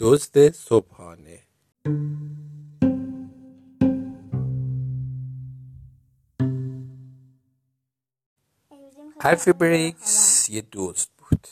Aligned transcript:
دزد 0.00 0.52
صبحانه. 0.52 1.42
الفی 9.20 9.52
بریکس 9.52 10.50
یه 10.50 10.66
دزد 10.72 11.08
بود 11.18 11.48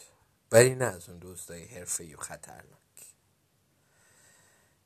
ولی 0.52 0.74
نه 0.74 0.84
از 0.84 1.08
اون 1.08 1.18
دزدای 1.22 1.64
حرفه‌ای 1.64 2.14
و 2.14 2.16
خطرناک. 2.16 3.14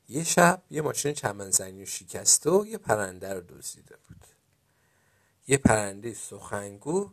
یه 0.09 0.23
شب 0.23 0.63
یه 0.69 0.81
ماشین 0.81 1.13
چمنزنی 1.13 1.83
و 1.83 1.85
شکسته 1.85 2.49
و 2.49 2.65
یه 2.65 2.77
پرنده 2.77 3.33
رو 3.33 3.41
دزدیده 3.41 3.97
بود. 4.07 4.27
یه 5.47 5.57
پرنده 5.57 6.13
سخنگو 6.13 7.11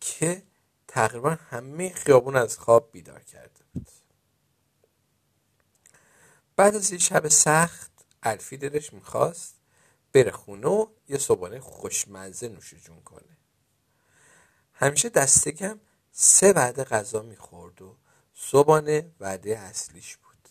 که 0.00 0.42
تقریبا 0.88 1.30
همه 1.30 1.90
خیابون 1.90 2.36
از 2.36 2.58
خواب 2.58 2.92
بیدار 2.92 3.22
کرده 3.22 3.65
بعد 6.56 6.76
از 6.76 6.90
یه 6.92 6.98
شب 6.98 7.28
سخت 7.28 7.90
الفی 8.22 8.56
دلش 8.56 8.92
می‌خواست 8.92 9.54
بره 10.12 10.30
خونه 10.30 10.68
و 10.68 10.86
یه 11.08 11.18
صبحانه 11.18 11.60
خوشمزه 11.60 12.48
نوش 12.48 12.74
جون 12.74 13.02
کنه. 13.02 13.36
همیشه 14.72 15.08
دستگم 15.08 15.80
سه 16.12 16.52
وعده 16.52 16.84
غذا 16.84 17.22
می‌خورد 17.22 17.82
و 17.82 17.96
صبحانه 18.34 19.10
وعده 19.20 19.58
اصلیش 19.58 20.16
بود. 20.16 20.48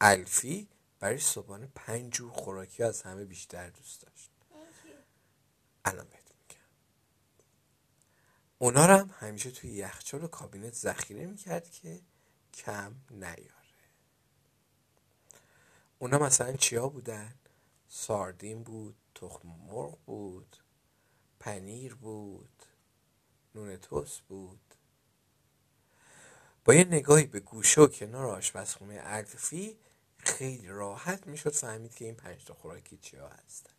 الفی 0.00 0.68
برای 1.00 1.18
صبحانه 1.18 1.68
پنج 1.74 2.12
جور 2.12 2.32
خوراکی 2.32 2.82
از 2.82 3.02
همه 3.02 3.24
بیشتر 3.24 3.70
دوست 3.70 4.00
داشت. 4.00 4.30
الان 5.84 6.08
بهت 6.08 6.30
میگم. 6.40 6.64
اونا 8.58 8.82
هم 8.82 9.14
همیشه 9.18 9.50
توی 9.50 9.70
یخچال 9.70 10.24
و 10.24 10.28
کابینت 10.28 10.74
ذخیره 10.74 11.26
می‌کرد 11.26 11.70
که 11.70 12.00
کم 12.54 12.94
نیاره 13.10 13.59
اونا 16.02 16.18
مثلا 16.18 16.52
چیا 16.52 16.88
بودن؟ 16.88 17.34
ساردین 17.88 18.62
بود 18.62 18.96
تخم 19.14 19.48
مرغ 19.48 19.98
بود 19.98 20.56
پنیر 21.40 21.94
بود 21.94 22.62
نون 23.54 23.76
توست 23.76 24.20
بود. 24.20 24.74
با 26.64 26.74
یه 26.74 26.84
نگاهی 26.84 27.26
به 27.26 27.40
گوشه 27.40 27.80
و 27.80 27.86
کنار 27.86 28.26
آشپزخونه 28.26 29.00
الفی 29.02 29.78
خیلی 30.16 30.68
راحت 30.68 31.26
می‌شد 31.26 31.52
فهمید 31.52 31.94
که 31.94 32.04
این 32.04 32.14
پنج 32.14 32.44
تا 32.44 32.54
خوراکی 32.54 32.96
چیا 32.96 33.28
هستن. 33.28 33.72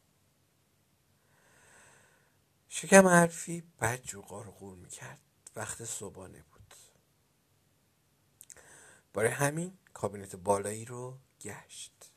شکم 2.70 3.06
الفی 3.06 3.64
بدجوری 3.78 4.02
قار 4.02 4.42
و 4.42 4.52
قور 4.52 4.76
می‌کرد. 4.76 5.20
وقت 5.56 5.86
صبحانه 5.86 6.44
بود. 6.44 6.74
برای 9.14 9.30
همین 9.30 9.78
کابینت 9.94 10.36
بالایی 10.36 10.86
رو 10.86 11.20
گشت. 11.42 12.11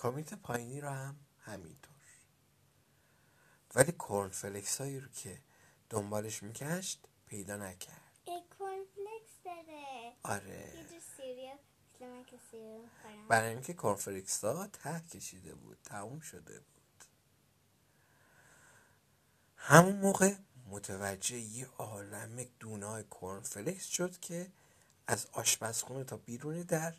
کابینت 0.00 0.34
پایینی 0.34 0.80
رو 0.80 0.88
هم 0.88 1.16
همینطور. 1.38 1.94
ولی 3.74 3.92
کرنفلکس 3.92 4.80
هایی 4.80 5.00
رو 5.00 5.08
که 5.08 5.38
دنبالش 5.90 6.42
می‌گشت 6.42 7.06
پیدا 7.26 7.56
نکرد. 7.56 8.12
کرنفلکس 8.26 9.42
داره. 9.44 10.12
آره. 10.22 10.72
یه. 11.30 11.58
برای 13.28 13.50
اینکه 13.50 13.74
کرنفلکس 13.74 14.44
ها 14.44 14.66
ته 14.66 15.00
کشیده 15.00 15.54
بود 15.54 15.78
تموم 15.84 16.20
شده 16.20 16.60
بود. 16.60 17.04
همون 19.56 19.96
موقع 19.96 20.34
متوجه 20.66 21.36
یه 21.36 21.66
عالم 21.78 22.44
دونای 22.60 23.04
کرنفلکس 23.20 23.86
شد 23.86 24.20
که 24.20 24.52
از 25.06 25.26
آشپزخونه 25.32 26.04
تا 26.04 26.16
بیرون 26.16 26.62
در 26.62 26.94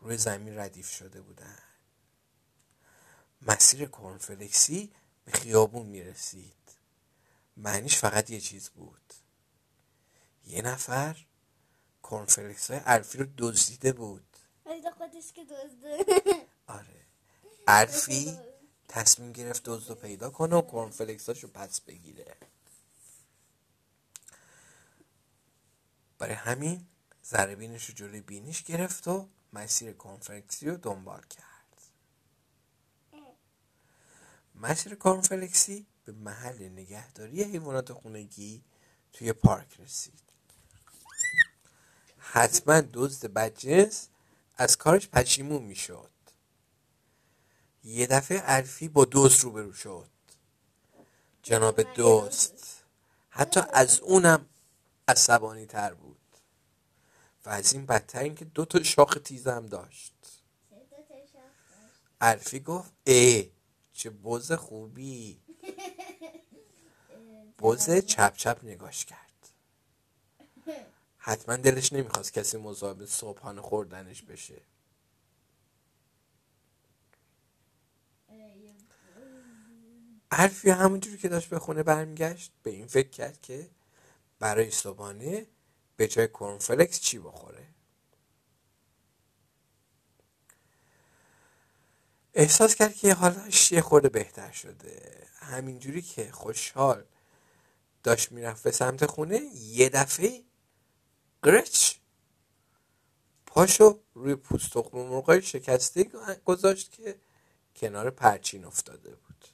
روی 0.00 0.16
زمین 0.16 0.58
ردیف 0.58 0.90
شده 0.90 1.20
بودن. 1.20 1.71
مسیر 3.46 3.88
کرنفلکسی 3.88 4.92
به 5.24 5.32
خیابون 5.32 5.86
می‌رسید. 5.86 6.54
معنیش 7.56 7.98
فقط 7.98 8.30
یه 8.30 8.40
چیز 8.40 8.70
بود. 8.70 9.14
یه 10.46 10.62
نفر 10.62 11.16
کرنفلکس 12.10 12.70
های 12.70 12.80
الفی 12.84 13.18
رو 13.18 13.26
دزدیده 13.38 13.92
بود. 13.92 14.36
ولی 14.66 14.90
خودش 14.90 15.32
که 15.32 15.44
دزده. 15.44 16.04
آره. 16.66 17.06
الفی 17.66 18.38
تصمیم 18.88 19.32
گرفت 19.32 19.62
دزد 19.64 19.88
رو 19.88 19.94
پیدا 19.94 20.30
کنه 20.30 20.56
و 20.56 20.62
کرنفلکساشو 20.62 21.48
پس 21.48 21.80
بگیره. 21.80 22.36
برای 26.18 26.34
همین 26.34 26.86
ذره 27.24 27.54
رو 27.54 27.76
جلوی 27.76 28.20
بینیش 28.20 28.62
گرفت 28.62 29.08
و 29.08 29.28
مسیر 29.52 29.92
کرنفلکسی 29.92 30.66
رو 30.66 30.76
دنبال 30.76 31.22
کرد. 31.22 31.51
مسیر 34.62 34.94
کرنفلکسی 34.94 35.86
به 36.04 36.12
محل 36.12 36.68
نگهداری 36.68 37.42
حیوانات 37.42 37.92
خونگی 37.92 38.62
توی 39.12 39.32
پارک 39.32 39.80
رسید. 39.80 40.22
حتما 42.18 42.80
دزد 42.92 43.26
بدجنس 43.26 44.08
از 44.56 44.76
کارش 44.78 45.08
پشیمون 45.08 45.62
می‌شد. 45.62 46.10
یه 47.84 48.06
دفعه 48.06 48.42
الفی 48.44 48.88
با 48.88 49.04
دوست 49.04 49.40
روبرو 49.40 49.72
شد. 49.72 50.10
جناب 51.42 51.82
دوست 51.94 52.84
حتی 53.30 53.60
از 53.72 54.00
اونم 54.00 54.46
عصبانی 55.08 55.66
تر 55.66 55.94
بود. 55.94 56.18
و 57.44 57.50
از 57.50 57.72
این 57.72 57.86
بدتر 57.86 58.18
اینکه 58.18 58.44
دو 58.44 58.64
تا 58.64 58.82
شاخ 58.82 59.18
تیزم 59.24 59.66
داشت. 59.66 60.14
الفی 62.20 62.60
گفت 62.60 62.92
ای 63.04 63.51
چه 64.02 64.10
بز 64.10 64.52
خوبی. 64.52 65.40
بز 67.58 67.90
چپ 67.90 68.36
چپ 68.36 68.60
نگاش 68.62 69.04
کرد. 69.04 69.48
حتما 71.18 71.56
دلش 71.56 71.92
نمی‌خواست 71.92 72.32
کسی 72.32 72.56
مزاحم 72.56 73.06
صبحانه 73.06 73.60
خوردنش 73.60 74.22
بشه. 74.22 74.62
الفی 80.30 80.70
همونجوری 80.70 81.18
که 81.18 81.28
داشت 81.28 81.48
به 81.48 81.58
خونه 81.58 81.82
برمیگشت 81.82 82.52
به 82.62 82.70
این 82.70 82.86
فکر 82.86 83.10
کرد 83.10 83.40
که 83.40 83.70
برای 84.38 84.70
صبحانه 84.70 85.46
به 85.96 86.08
جای 86.08 86.28
کرنفلکس 86.28 87.00
چی 87.00 87.18
بخوره؟ 87.18 87.66
احساس 92.34 92.74
کرد 92.74 92.94
که 92.94 93.14
حالش 93.14 93.72
یه 93.72 93.80
خورده 93.80 94.08
بهتر 94.08 94.52
شده. 94.52 95.26
همینجوری 95.34 96.02
که 96.02 96.32
خوشحال 96.32 97.04
داشت 98.02 98.32
می‌رفت 98.32 98.62
به 98.62 98.70
سمت 98.70 99.06
خونه 99.06 99.36
یه 99.54 99.88
دفعه 99.88 100.44
گرچ 101.42 101.94
پاشو 103.46 104.00
روی 104.14 104.34
پوست 104.34 104.70
تخم 104.70 104.98
مرغای 104.98 105.42
شکسته 105.42 106.04
گذاشت 106.44 106.92
که 106.92 107.20
کنار 107.76 108.10
پرچین 108.10 108.64
افتاده 108.64 109.10
بود. 109.10 109.44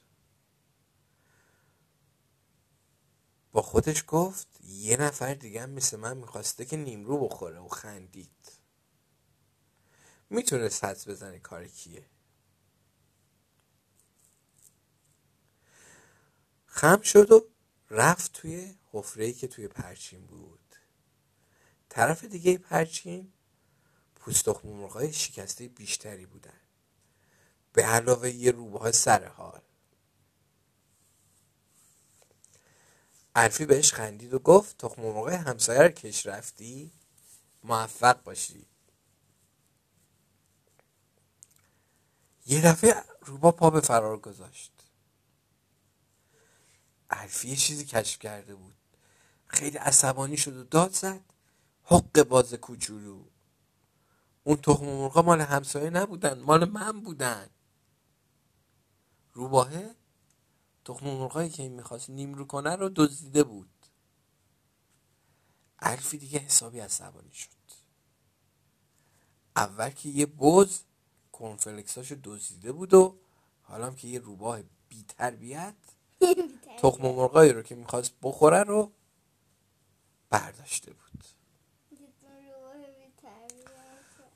با 3.51 3.61
خودش 3.61 4.03
گفت 4.07 4.47
یه 4.63 4.97
نفر 4.97 5.33
دیگه 5.33 5.61
هم 5.61 5.69
مثل 5.69 5.97
من 5.97 6.17
می‌خواسته 6.17 6.65
که 6.65 6.77
نیمرو 6.77 7.27
بخوره 7.27 7.59
و 7.59 7.67
خندید. 7.67 8.51
می‌تونست 10.29 10.83
حدس 10.83 11.07
بزنه 11.07 11.39
کار 11.39 11.67
کیه؟ 11.67 12.05
خم 16.79 17.01
شد 17.01 17.31
و 17.31 17.45
رفت 17.89 18.33
توی 18.33 18.75
حفره 18.91 19.33
که 19.33 19.47
توی 19.47 19.67
پرچین 19.67 20.25
بود. 20.25 20.75
طرف 21.89 22.23
دیگه 22.23 22.57
پرچین 22.57 23.33
پوست 24.15 24.65
مرغای 24.65 25.13
شکسته 25.13 25.67
بیشتری 25.67 26.25
بودن. 26.25 26.59
به 27.73 27.85
علاوه 27.85 28.29
یه 28.29 28.51
روباه 28.51 28.91
سر 28.91 29.27
حال. 29.27 29.61
الفی 33.35 33.65
بهش 33.65 33.93
خندید 33.93 34.33
و 34.33 34.39
گفت 34.39 34.77
تخم 34.77 35.01
مرغای 35.01 35.35
همسایه 35.35 35.81
رو 35.81 35.89
کش 35.89 36.25
رفتی؟ 36.25 36.91
موفق 37.63 38.23
باشی. 38.23 38.65
یه 42.45 42.61
دفعه 42.61 43.03
روبا 43.21 43.51
پا 43.51 43.69
به 43.69 43.81
فرار 43.81 44.19
گذاشت. 44.19 44.78
الفی 47.09 47.49
یه 47.49 47.55
چیزی 47.55 47.85
کشف 47.85 48.19
کرده 48.19 48.55
بود. 48.55 48.75
خیلی 49.47 49.77
عصبانی 49.77 50.37
شد 50.37 50.57
و 50.57 50.63
داد 50.63 50.91
زد. 50.91 51.21
حق 51.83 52.23
باز 52.23 52.53
کوچولو. 52.53 53.23
اون 54.43 54.55
تخم 54.57 54.85
مرغا 54.85 55.21
مال 55.21 55.41
همسایه 55.41 55.89
نبودن 55.89 56.39
مال 56.39 56.69
من 56.69 57.01
بودن. 57.01 57.49
روباهه 59.33 59.95
تخم 60.85 61.05
مرغایی 61.05 61.49
که 61.49 61.63
این 61.63 61.71
می‌خواست 61.73 62.09
نیمرو 62.09 62.45
کنه 62.45 62.75
رو 62.75 62.89
دزدیده 62.89 63.43
بود. 63.43 63.69
الفی 65.79 66.17
دیگه 66.17 66.39
حسابی 66.39 66.79
عصبانی 66.79 67.33
شد. 67.33 67.49
اول 69.55 69.89
که 69.89 70.09
یه 70.09 70.25
بز 70.25 70.79
کنفلکساشو 71.31 72.15
دزدیده 72.23 72.71
بود 72.71 72.93
و 72.93 73.19
حالا 73.61 73.91
که 73.91 74.07
یه 74.07 74.19
روباه 74.19 74.61
بی 74.89 75.03
تربیت 75.07 75.75
تخم 76.77 77.01
مرغایی 77.01 77.53
رو 77.53 77.61
که 77.61 77.75
می‌خواست 77.75 78.13
بخوره 78.21 78.63
رو 78.63 78.91
برداشته 80.29 80.93
بود. 80.93 81.23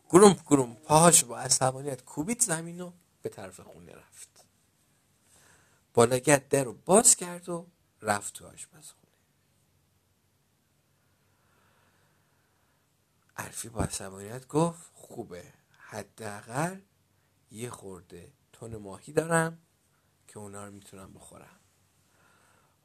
گروم 0.09 0.33
گروم 0.33 0.75
پاهاش 0.75 1.23
با 1.23 1.39
عصبانیت 1.39 2.03
کوبید 2.05 2.41
زمین 2.41 2.81
و 2.81 2.91
به 3.21 3.29
طرف 3.29 3.59
خونه 3.59 3.95
رفت. 3.95 4.45
بالگت 5.93 6.49
در 6.49 6.63
رو 6.63 6.73
باز 6.73 7.15
کرد 7.15 7.49
و 7.49 7.67
رفت 8.01 8.33
تو 8.33 8.47
آشپزخونه. 8.47 9.13
الفی 13.37 13.69
با 13.69 13.83
عصبانیت 13.83 14.47
گفت 14.47 14.91
خوبه. 14.93 15.53
حداقل 15.77 16.79
یه 17.51 17.69
خورده 17.69 18.33
تون 18.53 18.77
ماهی 18.77 19.13
دارم 19.13 19.61
که 20.27 20.39
اونا 20.39 20.65
رو 20.65 20.71
می‌تونم 20.71 21.13
بخورم. 21.13 21.59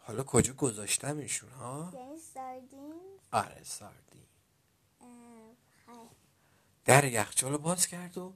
حالا 0.08 0.22
کجا 0.22 0.52
گذاشتم 0.52 1.18
ایشون 1.18 1.50
ها؟ 1.50 1.92
یعنی 1.94 2.18
ساردین. 2.18 2.94
آره 3.32 3.64
ساردین. 3.64 4.26
خیلی. 5.86 6.08
در 6.84 7.04
یخچال 7.04 7.52
رو 7.52 7.58
باز 7.58 7.86
کرد 7.86 8.18
و 8.18 8.34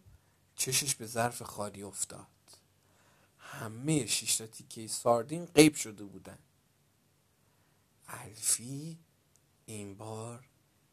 چشش 0.56 0.94
به 0.94 1.06
ظرف 1.06 1.42
خالی 1.42 1.82
افتاد. 1.82 2.26
همه 3.38 4.06
شش 4.06 4.36
تا 4.36 4.46
تیکه 4.46 4.86
ساردین 4.86 5.44
غیب 5.44 5.74
شده 5.74 6.04
بودن. 6.04 6.38
الفی 8.08 8.98
این 9.66 9.96
بار 9.96 10.48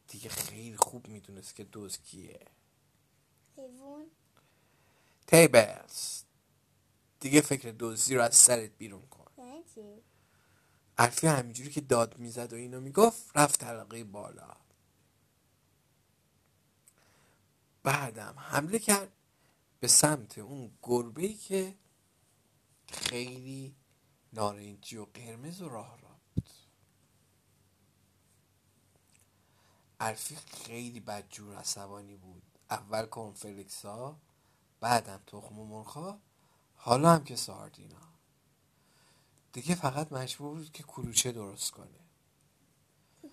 دیگه 0.08 0.30
خیلی 0.30 0.78
خوب 0.78 1.08
می‌دونست 1.08 1.56
که 1.56 1.64
دوز 1.64 1.98
کیه. 1.98 2.46
حیوان. 3.58 4.06
تیبلز 5.28 6.24
دیگه 7.20 7.42
فکر 7.42 7.76
دزدی 7.80 8.16
رو 8.16 8.22
از 8.22 8.36
سرت 8.36 8.70
بیرون 8.78 9.08
کن. 9.08 9.26
یعنی 9.38 9.64
چی؟ 9.76 10.09
الفی 11.02 11.28
همینجوری 11.28 11.72
که 11.72 11.82
داد 11.82 12.18
می‌زد 12.18 12.54
و 12.54 12.56
اینو 12.56 12.82
می‌گفت 12.82 13.38
رفت 13.38 13.60
طبقه 13.60 14.04
بالا. 14.04 14.56
بعدم 17.84 18.36
حمله 18.38 18.80
کرد 18.80 19.12
به 19.80 19.88
سمت 19.88 20.38
اون 20.38 20.72
گربه 20.84 21.22
ای 21.22 21.34
که 21.34 21.76
خیلی 22.88 23.76
نارنجی 24.34 24.98
و 24.98 25.06
قرمز 25.06 25.62
و 25.62 25.70
راه 25.70 26.02
راه 26.02 26.20
بود. 26.36 26.50
الفی 30.00 30.36
خیلی 30.36 31.00
بدجور 31.00 31.56
عصبانی 31.56 32.16
بود. 32.16 32.44
اول 32.70 33.06
کنفلکس 33.06 33.86
ها 33.86 34.20
بعدم 34.80 35.22
تخم 35.28 35.56
مرغ 35.56 36.20
حالا 36.76 37.12
هم 37.12 37.24
که 37.24 37.36
ساردینا. 37.36 38.19
دیگه 39.54 39.76
فقط 39.76 40.12
مجبور 40.12 40.56
بود 40.58 40.72
که 40.72 40.84
کلوچه 40.84 41.32
درست 41.32 41.72
کنه. 41.72 42.00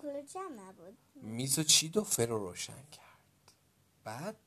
کلوچه 0.01 0.39
هم 0.39 0.59
نبود. 0.59 0.97
میز 1.15 1.59
و 1.59 1.63
چید 1.63 1.97
و 1.97 2.03
فر 2.03 2.25
رو 2.25 2.37
روشن 2.37 2.83
کرد. 2.91 3.51
بعد 4.03 4.37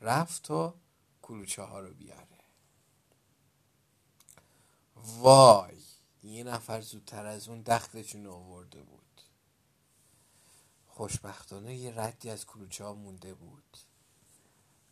رفت 0.00 0.50
و 0.50 0.74
کلوچه 1.22 1.62
ها 1.62 1.80
رو 1.80 1.94
بیاره. 1.94 2.26
وای 4.96 5.82
یه 6.22 6.44
نفر 6.44 6.80
زودتر 6.80 7.26
از 7.26 7.48
اون 7.48 7.62
دختشون 7.62 8.26
آورده 8.26 8.82
بود. 8.82 9.20
خوشبختانه 10.86 11.76
یه 11.76 12.00
ردی 12.00 12.30
از 12.30 12.46
کلوچه 12.46 12.84
ها 12.84 12.94
مونده 12.94 13.34
بود. 13.34 13.76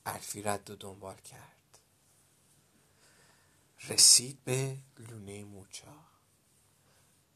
الفی 0.06 0.42
رد 0.42 0.70
و 0.70 0.76
دنبال 0.76 1.16
کرد. 1.16 1.57
رسید 3.80 4.44
به 4.44 4.78
لونه 4.98 5.44
موچا. 5.44 6.06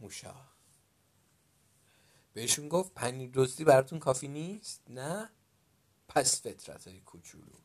موشا 0.01 0.35
بهشون 2.33 2.69
گفت 2.69 2.95
پنیر 2.95 3.31
دزدی 3.35 3.65
براتون 3.65 3.99
کافی 3.99 4.29
نیست؟ 4.29 4.83
نه. 4.89 5.31
پس 6.09 6.43
فطرت 6.43 6.89
های 6.89 7.01
کوچولو. 7.01 7.59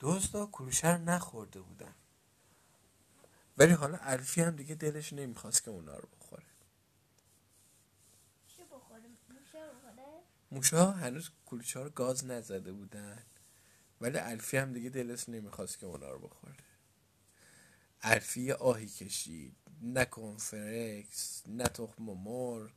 دزدا 0.00 0.46
کلوشه 0.46 0.96
رو 0.96 1.02
نخورده 1.02 1.60
بودن. 1.60 1.94
ولی 3.58 3.72
حالا 3.72 3.98
الفی 4.00 4.40
هم 4.40 4.56
دیگه 4.56 4.74
دلش 4.74 5.12
نمی‌خواست 5.12 5.62
که 5.62 5.70
اونا 5.70 5.96
رو 5.96 6.08
بخوره؟ 6.20 6.46
موشا 10.50 10.90
هنوز 10.90 11.30
کلوچه 11.46 11.80
رو 11.80 11.90
گاز 11.90 12.24
نزده 12.24 12.72
بودن. 12.72 13.26
ولی 14.00 14.18
الفی 14.18 14.56
هم 14.56 14.72
دیگه 14.72 14.90
دلش 14.90 15.28
نمی‌خواست 15.28 15.78
که 15.78 15.86
اونا 15.86 16.10
رو 16.10 16.18
بخوره. 16.18 16.54
الفی 18.02 18.52
آهی 18.52 18.86
کشید. 18.86 19.56
نه 19.82 20.04
کنفرکس 20.04 21.42
نه 21.46 21.64
تخم 21.64 22.02
مرغ 22.02 22.70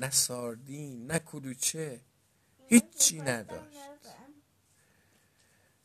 نه 0.00 0.10
ساردین 0.10 1.06
نه 1.06 1.18
کلوچه. 1.18 2.00
هیچی 2.66 3.20
نداشت. 3.20 3.78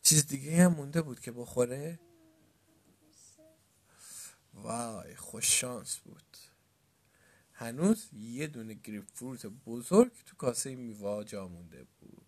چیز 0.01 0.27
دیگه 0.27 0.63
هم 0.63 0.73
مونده 0.73 1.01
بود 1.01 1.19
که 1.19 1.31
بخوره؟ 1.31 1.99
وای 4.53 5.15
خوش 5.15 5.59
شانس 5.59 5.97
بود. 5.97 6.37
هنوز 7.53 8.09
یه 8.13 8.47
دونه 8.47 8.73
گریپ 8.73 9.05
فروت 9.13 9.45
بزرگ 9.45 10.11
تو 10.25 10.35
کاسه 10.35 10.75
میوه 10.75 11.23
جا 11.23 11.47
مونده 11.47 11.83
بود. 11.99 12.26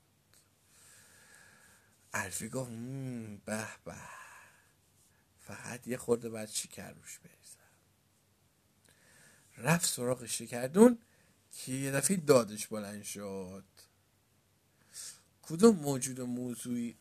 الفی 2.14 2.50
گفت 2.50 2.72
"مم، 2.72 3.38
به 3.38 3.68
به. 3.86 3.96
فقط 5.40 5.88
یه 5.88 5.98
خورده 5.98 6.30
بعد 6.30 6.50
شکر 6.50 6.92
روش 6.92 7.20
بریزم. 7.20 7.60
رفت 9.58 9.86
سراغ 9.90 10.26
شکردون 10.26 11.00
که 11.52 11.72
یه 11.72 11.92
دفعه 11.92 12.18
دادش 12.18 12.68
بلند 12.68 13.04
شد. 13.04 13.64
کدوم 15.42 15.76
موجود 15.76 16.20
و 16.20 16.26
موضوعی 16.26 16.98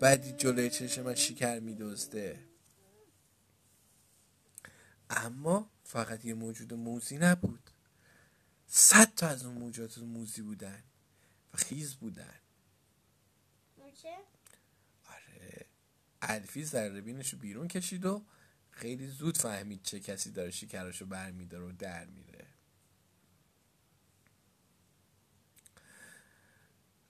بعدی 0.00 0.32
جلوی 0.32 0.70
چشم 0.70 1.02
من 1.02 1.14
شکر 1.14 1.58
میدزده؟ 1.58 2.44
اما 5.10 5.70
فقط 5.84 6.24
یه 6.24 6.34
موجود 6.34 6.74
موزی 6.74 7.18
نبود. 7.18 7.70
صد 8.66 9.14
تا 9.14 9.28
از 9.28 9.44
اون 9.44 9.58
موجودات 9.58 9.98
موزی 9.98 10.42
بودن 10.42 10.82
و 11.54 11.56
خیز 11.56 11.94
بودن؟ 11.94 12.34
آره. 15.12 15.66
الفی 16.22 16.64
ذره 16.64 17.00
رو 17.00 17.38
بیرون 17.38 17.68
کشید 17.68 18.06
و 18.06 18.24
خیلی 18.70 19.08
زود 19.08 19.38
فهمید 19.38 19.82
چه 19.82 20.00
کسی 20.00 20.30
داره 20.30 20.50
شکرشو 20.50 21.06
برمیداره 21.06 21.64
و 21.64 21.72
در 21.72 22.06
میره. 22.06 22.46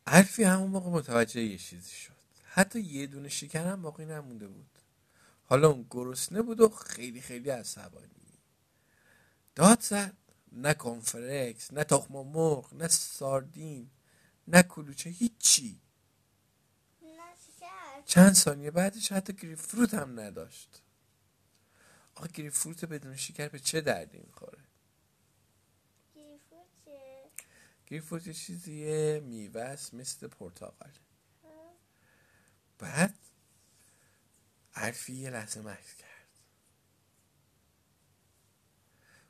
الفی 0.06 0.44
همون 0.44 0.70
موقع 0.70 0.90
متوجه 0.90 1.42
یه 1.42 1.58
چیزی 1.58 1.90
شد. 1.90 2.12
حتی 2.44 2.80
یه 2.80 3.06
دونه 3.06 3.28
شکر 3.28 3.66
هم 3.66 3.82
باقی 3.82 4.04
نمونده 4.04 4.48
بود. 4.48 4.78
حالا 5.44 5.68
اون 5.68 5.86
گرسنه 5.90 6.42
بود 6.42 6.60
و 6.60 6.68
خیلی 6.68 7.20
خیلی 7.20 7.50
عصبانی. 7.50 8.38
داد 9.54 9.80
زد. 9.80 10.16
نه 10.52 10.74
کنفرکس 10.74 11.72
نه 11.72 11.84
تخم 11.84 12.14
مرغ 12.14 12.74
نه 12.74 12.88
ساردین 12.88 13.90
نه 14.48 14.62
کلوچه 14.62 15.10
هیچی. 15.10 15.80
چند 18.06 18.32
ثانیه 18.32 18.70
بعدش 18.70 19.12
حتی 19.12 19.32
گریپ 19.32 19.58
فروت 19.58 19.94
هم 19.94 20.20
نداشت. 20.20 20.82
آخه 22.14 22.28
گریپ 22.28 22.52
فروت 22.52 22.84
بدون 22.84 23.16
شکر 23.16 23.48
به 23.48 23.58
چه 23.58 23.80
دردی 23.80 24.18
می‌خوره؟ 24.18 24.58
گریپ 27.86 28.04
فروت 28.04 28.26
یه 28.26 28.34
چیزیه 28.34 29.20
میوه 29.24 29.60
است 29.60 29.94
مثل 29.94 30.28
پرتقال 30.28 30.92
بعد 32.78 33.18
الفی 34.74 35.12
یه 35.12 35.30
لحظه 35.30 35.60
مکس 35.60 35.94
کرد. 35.94 36.28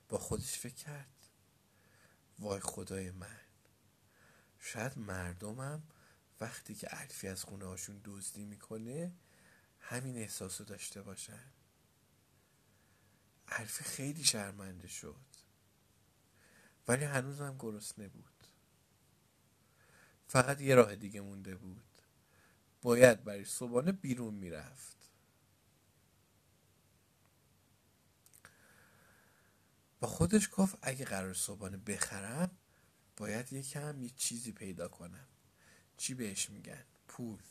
با 0.09 0.19
خودش 0.19 0.59
فکر 0.59 0.75
کرد. 0.75 1.09
وای 2.39 2.61
خدای 2.61 3.11
من. 3.11 3.41
شاید 4.59 4.99
مردمم 4.99 5.83
وقتی 6.43 6.75
که 6.75 7.01
الفی 7.01 7.29
از 7.29 7.45
خونه 7.45 7.65
هاشون 7.65 8.01
دزدی 8.05 8.45
می‌کنه 8.45 9.13
همین 9.81 10.17
احساس 10.17 10.61
رو 10.61 10.67
داشته 10.67 11.03
باشن. 11.03 11.53
الفی 13.49 13.85
خیلی 13.85 14.25
شرمنده 14.25 14.89
شد. 14.89 15.17
ولی 16.89 17.05
هنوزم 17.05 17.57
گرسنه 17.59 18.09
بود. 18.09 18.47
فقط 20.29 20.61
یه 20.61 20.75
راه 20.75 20.97
دیگه 20.97 21.21
مونده 21.21 21.55
بود. 21.57 22.03
باید 22.83 23.25
برای 23.25 23.45
صبحانه 23.45 23.93
بیرون 23.93 24.35
می‌رفت. 24.35 24.97
با 30.01 30.09
خودش 30.09 30.49
گفت 30.53 30.79
اگه 30.83 31.05
قرار 31.05 31.35
صبحانه 31.35 31.77
بخرم 31.77 32.59
باید 33.17 33.53
یکم 33.53 34.03
یه 34.03 34.11
چیزی 34.11 34.53
پیدا 34.53 34.89
کنم. 34.89 35.29
چی 36.03 36.15
بهش 36.15 36.51
میگن؟ 36.51 36.85
پول. 37.09 37.43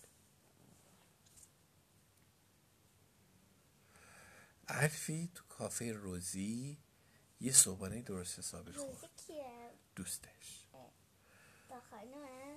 الفی 4.68 5.32
تو 5.36 5.44
کافه 5.44 5.94
روزی 5.94 6.78
یه 7.40 7.52
صبحانه 7.52 8.02
درست 8.02 8.40
حسابی 8.40 8.72
خورد. 8.72 9.10
دوستش. 9.96 10.68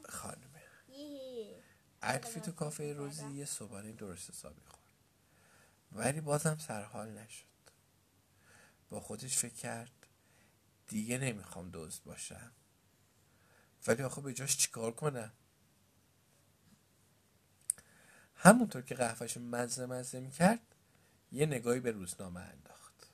خانمه 0.08 0.62
یه 0.88 1.62
الفی 2.02 2.40
تو 2.40 2.52
کافه 2.52 2.92
روزی 2.92 3.30
یه 3.30 3.44
صبحانه 3.44 3.92
درست 3.92 4.30
حسابی 4.30 4.62
خورد. 4.64 4.84
ولی 5.92 6.20
بازم 6.20 6.58
سرحال 6.58 7.10
نشد. 7.10 7.44
با 8.90 9.00
خودش 9.00 9.38
فکر 9.38 9.54
کرد 9.54 10.06
دیگه 10.86 11.18
نمی‌خوام 11.18 11.70
دزد 11.72 12.02
باشم. 12.04 12.52
ولی 13.86 14.02
آخه 14.02 14.20
به 14.20 14.32
جاش 14.32 14.56
چیکار 14.56 14.92
کنم؟ 14.92 15.32
همونطور 18.44 18.82
که 18.82 18.94
قهوهش 18.94 19.36
مزه 19.36 19.86
مزه 19.86 20.20
می‌کرد 20.20 20.74
یه 21.32 21.46
نگاهی 21.46 21.80
به 21.80 21.90
روزنامه 21.90 22.40
انداخت 22.40 23.12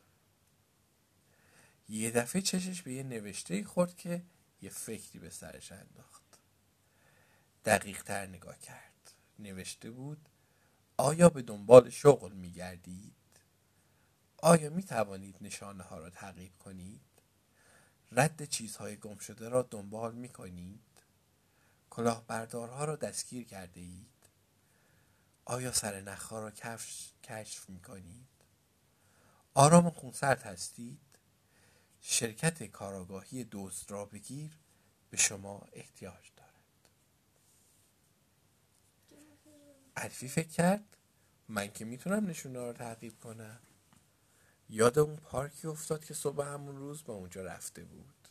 یه 1.88 2.10
دفعه 2.10 2.42
چشش 2.42 2.82
به 2.82 2.92
یه 2.92 3.02
نوشته 3.02 3.64
خورد 3.64 3.96
که 3.96 4.22
یه 4.62 4.70
فکری 4.70 5.18
به 5.18 5.30
سرش 5.30 5.72
انداخت 5.72 6.22
دقیق 7.64 8.02
تر 8.02 8.26
نگاه 8.26 8.58
کرد 8.58 9.12
نوشته 9.38 9.90
بود 9.90 10.28
آیا 10.96 11.28
به 11.28 11.42
دنبال 11.42 11.90
شغل 11.90 12.32
میگردید؟ 12.32 13.14
آیا 14.36 14.70
می 14.70 14.82
توانید 14.82 15.36
نشانه 15.40 15.82
ها 15.82 15.98
را 15.98 16.10
تعقیب 16.10 16.58
کنید؟ 16.58 17.00
رد 18.12 18.44
چیزهای 18.44 18.96
گم 18.96 19.18
شده 19.18 19.48
را 19.48 19.62
دنبال 19.62 20.14
می 20.14 20.28
کنید؟ 20.28 20.80
کلاهبردارها 21.90 22.84
را 22.84 22.96
دستگیر 22.96 23.44
کرده 23.44 23.80
اید؟ 23.80 24.19
آیا 25.44 25.72
سر 25.72 26.00
نخها 26.00 26.40
را 26.40 26.50
کفش 26.50 27.10
کشف 27.24 27.70
می 27.70 27.80
کنید؟ 27.80 28.26
آرام 29.54 29.86
و 29.86 29.90
خونسرد 29.90 30.42
هستید؟ 30.42 31.00
شرکت 32.00 32.62
کاراگاهی 32.62 33.48
دزد 33.50 33.90
را 33.90 34.04
بگیر 34.04 34.50
به 35.10 35.16
شما 35.16 35.66
احتیاج 35.72 36.30
دارد 36.36 36.50
الفی 39.96 40.28
فکر 40.28 40.48
کرد 40.48 40.96
من 41.48 41.72
که 41.72 41.84
می‌تونم 41.84 42.26
نشونه 42.26 42.58
رو 42.58 42.72
تعقیب 42.72 43.20
کنم 43.20 43.60
یاد 44.68 44.98
اون 44.98 45.16
پارکی 45.16 45.66
افتاد 45.68 46.04
که 46.04 46.14
صبح 46.14 46.46
همون 46.46 46.76
روز 46.76 47.04
با 47.04 47.14
اونجا 47.14 47.42
رفته 47.42 47.84
بود 47.84 48.28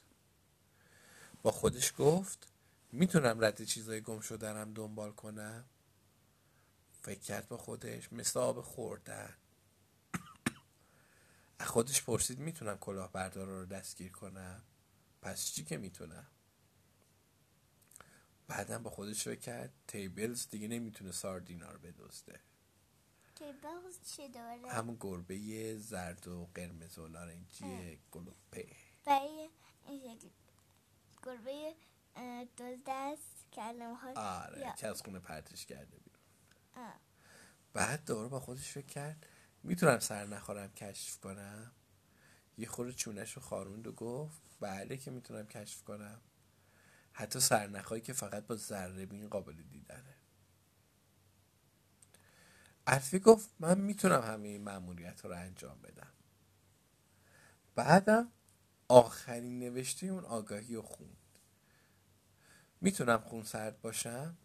با 1.42 1.52
خودش 1.52 1.94
گفت 1.98 2.48
می‌تونم 2.92 3.44
رد 3.44 3.64
چیزای 3.64 4.02
گم 4.02 4.20
شدنم 4.20 4.74
دنبال 4.74 5.12
کنم 5.12 5.66
فکر 7.10 7.20
کرد 7.20 7.48
با 7.48 7.58
خودش 7.58 8.14
مثل 8.14 8.40
آب 8.40 8.62
خوردن. 8.62 9.34
از 11.60 11.68
خودش 11.68 12.04
پرسید 12.04 12.40
می‌تونم 12.40 12.78
کلاهبردار 12.78 13.48
رو 13.48 13.66
دستگیر 13.66 14.12
کنم؟ 14.12 14.64
پس 15.22 15.46
چی 15.46 15.64
که 15.64 15.78
می‌تونم؟ 15.78 16.28
بعدم 18.48 18.84
با 18.84 18.90
خودش 18.90 19.24
فکر 19.24 19.40
کرد 19.40 19.74
تیبلز 19.88 20.48
دیگه 20.50 20.68
نمی‌تونه 20.68 21.12
ساردینا 21.12 21.72
رو 21.72 21.80
بدزده. 21.80 22.40
تیبلز 23.36 24.00
چی 24.16 24.30
داره؟ 24.30 24.72
همون 24.72 24.98
گربه 25.00 25.78
زرد 25.78 26.28
و 26.28 26.50
قرمز 26.56 26.98
و 26.98 27.08
نارنجی 27.08 28.00
گلوپه. 28.12 28.76
برای 29.06 29.50
این 29.88 30.20
شکل 30.20 30.30
گربه 31.24 31.76
اه، 32.16 32.46
دزد 32.46 32.90
است 32.90 33.46
که 33.52 33.62
آره 34.16 34.60
یا- 34.60 34.72
که 34.72 34.88
از 34.88 35.02
خونه 35.02 35.20
پرتش 35.20 35.66
کرده. 35.66 35.98
بعد 37.74 38.06
دوباره 38.06 38.28
با 38.28 38.40
خودش 38.40 38.72
فکر 38.72 38.86
کرد 38.86 39.26
می‌تونم 39.64 40.00
سر 40.00 40.26
نخورم 40.26 40.74
کشف 40.74 41.20
کنم؟ 41.20 41.72
یه 42.58 42.68
خورده 42.68 42.94
چونش 42.94 43.34
رو 43.34 43.42
خاروند 43.42 43.88
و 43.88 43.92
گفت 43.92 44.42
بله 44.60 44.98
که 44.98 45.12
می‌تونم 45.12 45.48
کشف 45.48 45.84
کنم. 45.84 46.22
حتی 47.14 47.40
سرنخهایی 47.40 48.02
که 48.02 48.14
فقط 48.14 48.48
با 48.48 48.56
ذره 48.56 49.06
بین 49.06 49.30
قابل 49.30 49.54
دیدنه. 49.54 50.16
الفی 52.88 53.20
گفت 53.20 53.50
من 53.60 53.78
می‌تونم 53.78 54.22
همه 54.22 54.48
این 54.48 54.64
مأموریت 54.64 55.26
رو 55.26 55.32
انجام 55.32 55.82
بدم. 55.82 56.14
بعدم 57.76 58.32
آخرین 58.88 59.60
نوشته 59.60 60.08
اون 60.08 60.26
آگاهی 60.26 60.76
رو 60.76 60.82
خوند. 60.82 61.18
می‌تونم 62.82 63.18
خون 63.18 63.44
سرد 63.44 63.82
باشم؟ 63.82 64.38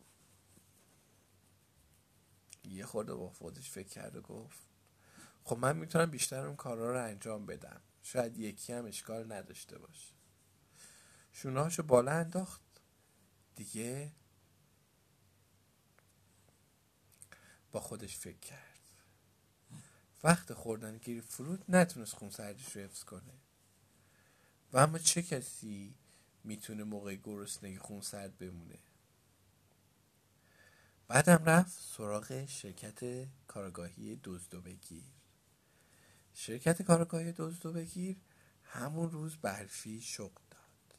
یه 2.67 2.87
خورده 2.87 3.15
با 3.15 3.31
خودش 3.31 3.71
فکر 3.71 3.89
کرد 3.89 4.17
و 4.17 4.23
گفت 4.23 4.63
خب 5.45 5.59
من 5.59 5.77
می‌تونم 5.77 6.11
بیشتر 6.11 6.47
اون 6.47 6.57
کارا 6.57 6.93
رو 6.93 7.05
انجام 7.05 7.47
بدم. 7.47 7.81
شاید 8.03 8.39
یکی 8.39 8.73
هم 8.73 8.85
اشکال 8.85 9.33
نداشته 9.33 9.79
باشه. 9.79 10.15
شونهاشو 11.33 11.83
بالا 11.83 12.13
انداخت. 12.13 12.63
دیگه 13.55 14.13
با 17.73 17.81
خودش 17.81 18.17
فکر 18.17 18.39
کرد. 18.39 18.81
وقت 20.25 20.53
خوردن 20.53 20.99
گیری 20.99 21.21
فروت 21.21 21.71
نتونست 21.71 22.15
خونسردیش 22.15 22.77
رو 22.77 22.83
حفظ 22.83 23.05
کنه. 23.05 23.35
و 24.73 24.79
اما 24.79 24.99
چه 24.99 25.23
کسی 25.23 25.95
می‌تونه 26.45 26.85
موقع 26.85 27.15
گرسنگی 27.15 27.79
خونسرد 27.79 28.39
بمونه؟ 28.39 28.79
بعدم 31.09 31.45
رفت 31.45 31.81
سراغ 31.81 32.47
شرکت 32.47 33.29
کارگاهی 33.47 34.21
دزدو 34.25 34.61
بگیر 34.61 35.05
شرکت 36.35 36.83
کارگاهی 36.83 37.33
دزدو 37.33 37.73
بگیر 37.73 38.17
همون 38.65 39.11
روز 39.11 39.37
برفی 39.37 40.01
شغل 40.01 40.43
داد. 40.51 40.99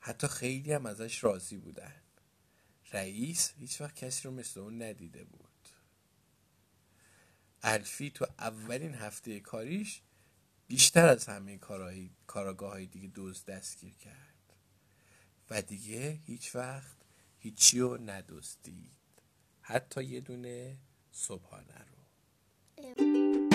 حتی 0.00 0.28
خیلی 0.28 0.72
هم 0.72 0.86
ازش 0.86 1.24
راضی 1.24 1.56
بودن. 1.56 2.02
رئیس 2.92 3.52
هیچ 3.56 3.80
وقت 3.80 3.94
کسی 3.94 4.28
رو 4.28 4.34
مثل 4.34 4.60
اون 4.60 4.82
ندیده 4.82 5.24
بود. 5.24 5.68
الفی 7.62 8.10
تو 8.10 8.26
اولین 8.38 8.94
هفته 8.94 9.40
کاریش 9.40 10.02
بیشتر 10.66 11.06
از 11.08 11.26
همه 11.26 11.58
کاراگاه 12.26 12.70
های 12.70 12.86
دیگه 12.86 13.08
دوز 13.08 13.44
دستگیر 13.44 13.94
کرد. 13.94 14.54
و 15.50 15.62
دیگه 15.62 16.10
هیچ 16.10 16.54
وقت 16.56 16.99
هیچی 17.42 17.80
رو 17.80 17.98
ندزدید. 18.00 18.90
حتی 19.60 20.04
یه 20.04 20.20
دونه 20.20 20.76
صبحانه 21.12 21.84
رو. 21.90 23.49